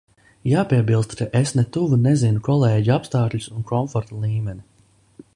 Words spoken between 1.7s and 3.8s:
tuvu nezinu kolēģu apstākļus un